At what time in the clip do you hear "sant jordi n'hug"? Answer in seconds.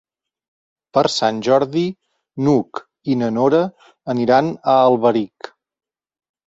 1.15-2.83